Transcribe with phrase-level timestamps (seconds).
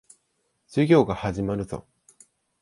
[0.67, 1.85] 授業が始まるぞ。